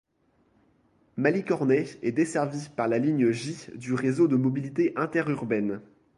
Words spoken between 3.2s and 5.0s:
J du Réseau de mobilité